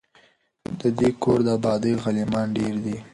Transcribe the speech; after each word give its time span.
د 0.79 0.81
دې 0.99 1.09
کور 1.21 1.39
د 1.45 1.47
آبادۍ 1.57 1.93
غلیمان 2.03 2.47
ډیر 2.57 2.75
دي 2.85 2.97